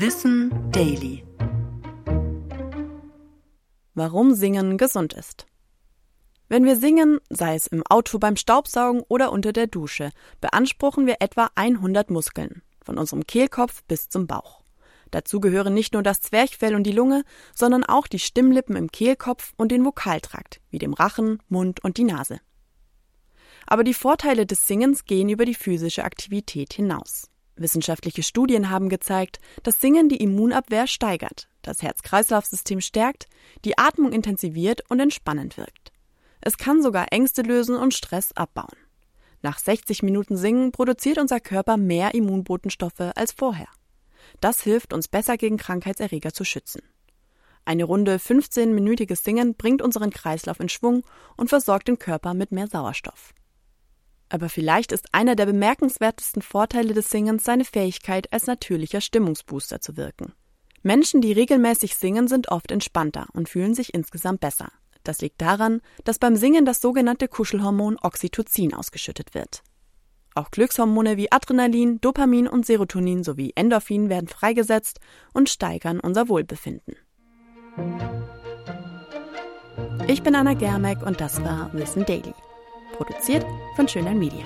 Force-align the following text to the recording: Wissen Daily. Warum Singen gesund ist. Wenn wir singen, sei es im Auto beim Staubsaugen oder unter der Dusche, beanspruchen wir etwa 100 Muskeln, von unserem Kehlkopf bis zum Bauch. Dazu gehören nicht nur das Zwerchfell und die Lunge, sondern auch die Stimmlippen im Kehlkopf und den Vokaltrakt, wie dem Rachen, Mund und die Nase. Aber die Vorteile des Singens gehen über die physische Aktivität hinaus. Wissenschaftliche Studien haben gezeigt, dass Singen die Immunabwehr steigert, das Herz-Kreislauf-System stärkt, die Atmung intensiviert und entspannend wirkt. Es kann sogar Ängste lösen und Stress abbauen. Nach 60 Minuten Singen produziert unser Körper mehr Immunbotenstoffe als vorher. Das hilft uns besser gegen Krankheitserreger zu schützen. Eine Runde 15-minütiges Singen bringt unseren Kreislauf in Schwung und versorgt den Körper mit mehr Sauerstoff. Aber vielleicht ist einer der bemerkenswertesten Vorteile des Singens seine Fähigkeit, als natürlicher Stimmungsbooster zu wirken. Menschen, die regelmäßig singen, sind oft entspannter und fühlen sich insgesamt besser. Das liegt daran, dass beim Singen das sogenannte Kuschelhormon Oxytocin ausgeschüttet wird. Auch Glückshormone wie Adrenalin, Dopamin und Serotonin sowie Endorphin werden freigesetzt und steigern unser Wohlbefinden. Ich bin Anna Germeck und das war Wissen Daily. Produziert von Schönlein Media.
Wissen 0.00 0.52
Daily. 0.70 1.24
Warum 3.94 4.32
Singen 4.32 4.78
gesund 4.78 5.12
ist. 5.12 5.46
Wenn 6.48 6.64
wir 6.64 6.76
singen, 6.76 7.18
sei 7.30 7.56
es 7.56 7.66
im 7.66 7.82
Auto 7.84 8.20
beim 8.20 8.36
Staubsaugen 8.36 9.02
oder 9.08 9.32
unter 9.32 9.52
der 9.52 9.66
Dusche, 9.66 10.10
beanspruchen 10.40 11.08
wir 11.08 11.16
etwa 11.18 11.50
100 11.56 12.10
Muskeln, 12.10 12.62
von 12.80 12.96
unserem 12.96 13.26
Kehlkopf 13.26 13.82
bis 13.88 14.08
zum 14.08 14.28
Bauch. 14.28 14.62
Dazu 15.10 15.40
gehören 15.40 15.74
nicht 15.74 15.94
nur 15.94 16.04
das 16.04 16.20
Zwerchfell 16.20 16.76
und 16.76 16.84
die 16.84 16.92
Lunge, 16.92 17.24
sondern 17.52 17.82
auch 17.82 18.06
die 18.06 18.20
Stimmlippen 18.20 18.76
im 18.76 18.92
Kehlkopf 18.92 19.52
und 19.56 19.72
den 19.72 19.84
Vokaltrakt, 19.84 20.60
wie 20.70 20.78
dem 20.78 20.94
Rachen, 20.94 21.42
Mund 21.48 21.82
und 21.82 21.96
die 21.96 22.04
Nase. 22.04 22.38
Aber 23.66 23.82
die 23.82 23.94
Vorteile 23.94 24.46
des 24.46 24.64
Singens 24.64 25.06
gehen 25.06 25.28
über 25.28 25.44
die 25.44 25.56
physische 25.56 26.04
Aktivität 26.04 26.72
hinaus. 26.72 27.28
Wissenschaftliche 27.60 28.22
Studien 28.22 28.70
haben 28.70 28.88
gezeigt, 28.88 29.38
dass 29.62 29.80
Singen 29.80 30.08
die 30.08 30.22
Immunabwehr 30.22 30.86
steigert, 30.86 31.48
das 31.62 31.82
Herz-Kreislauf-System 31.82 32.80
stärkt, 32.80 33.26
die 33.64 33.78
Atmung 33.78 34.12
intensiviert 34.12 34.82
und 34.88 35.00
entspannend 35.00 35.56
wirkt. 35.56 35.92
Es 36.40 36.56
kann 36.56 36.82
sogar 36.82 37.12
Ängste 37.12 37.42
lösen 37.42 37.76
und 37.76 37.94
Stress 37.94 38.32
abbauen. 38.32 38.76
Nach 39.42 39.58
60 39.58 40.02
Minuten 40.02 40.36
Singen 40.36 40.72
produziert 40.72 41.18
unser 41.18 41.40
Körper 41.40 41.76
mehr 41.76 42.14
Immunbotenstoffe 42.14 43.12
als 43.14 43.32
vorher. 43.32 43.68
Das 44.40 44.60
hilft 44.60 44.92
uns 44.92 45.08
besser 45.08 45.36
gegen 45.36 45.56
Krankheitserreger 45.56 46.32
zu 46.32 46.44
schützen. 46.44 46.82
Eine 47.64 47.84
Runde 47.84 48.16
15-minütiges 48.16 49.22
Singen 49.22 49.54
bringt 49.54 49.82
unseren 49.82 50.10
Kreislauf 50.10 50.58
in 50.58 50.68
Schwung 50.68 51.04
und 51.36 51.48
versorgt 51.48 51.88
den 51.88 51.98
Körper 51.98 52.34
mit 52.34 52.50
mehr 52.50 52.66
Sauerstoff. 52.66 53.34
Aber 54.28 54.48
vielleicht 54.48 54.92
ist 54.92 55.06
einer 55.12 55.36
der 55.36 55.46
bemerkenswertesten 55.46 56.42
Vorteile 56.42 56.94
des 56.94 57.10
Singens 57.10 57.44
seine 57.44 57.64
Fähigkeit, 57.64 58.32
als 58.32 58.46
natürlicher 58.46 59.00
Stimmungsbooster 59.00 59.80
zu 59.80 59.96
wirken. 59.96 60.32
Menschen, 60.82 61.20
die 61.20 61.32
regelmäßig 61.32 61.96
singen, 61.96 62.28
sind 62.28 62.50
oft 62.50 62.70
entspannter 62.70 63.26
und 63.32 63.48
fühlen 63.48 63.74
sich 63.74 63.94
insgesamt 63.94 64.40
besser. 64.40 64.70
Das 65.02 65.20
liegt 65.20 65.40
daran, 65.40 65.80
dass 66.04 66.18
beim 66.18 66.36
Singen 66.36 66.66
das 66.66 66.80
sogenannte 66.80 67.28
Kuschelhormon 67.28 67.96
Oxytocin 68.02 68.74
ausgeschüttet 68.74 69.34
wird. 69.34 69.62
Auch 70.34 70.50
Glückshormone 70.50 71.16
wie 71.16 71.32
Adrenalin, 71.32 72.00
Dopamin 72.00 72.46
und 72.46 72.64
Serotonin 72.64 73.24
sowie 73.24 73.52
Endorphin 73.56 74.08
werden 74.08 74.28
freigesetzt 74.28 75.00
und 75.32 75.48
steigern 75.48 75.98
unser 75.98 76.28
Wohlbefinden. 76.28 76.94
Ich 80.06 80.22
bin 80.22 80.34
Anna 80.34 80.54
Germeck 80.54 81.02
und 81.02 81.20
das 81.20 81.42
war 81.42 81.72
Wissen 81.72 82.04
Daily. 82.06 82.34
Produziert 82.98 83.46
von 83.76 83.86
Schönlein 83.86 84.18
Media. 84.18 84.44